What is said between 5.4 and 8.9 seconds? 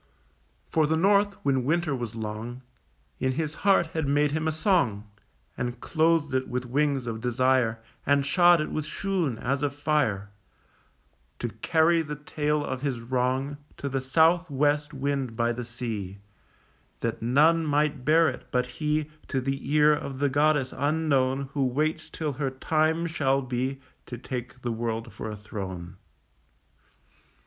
And clothed it with wings of desire, And shod it with